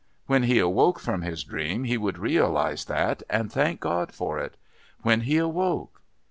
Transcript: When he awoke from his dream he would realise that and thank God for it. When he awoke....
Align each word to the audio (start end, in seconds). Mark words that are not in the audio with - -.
When 0.25 0.41
he 0.41 0.57
awoke 0.57 0.99
from 0.99 1.21
his 1.21 1.43
dream 1.43 1.83
he 1.83 1.95
would 1.95 2.17
realise 2.17 2.85
that 2.85 3.21
and 3.29 3.51
thank 3.53 3.81
God 3.81 4.11
for 4.11 4.39
it. 4.39 4.57
When 5.03 5.21
he 5.21 5.37
awoke.... 5.37 6.01